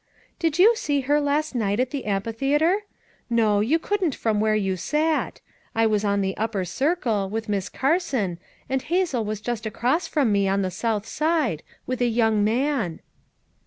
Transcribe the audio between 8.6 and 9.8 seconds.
and Hazel was just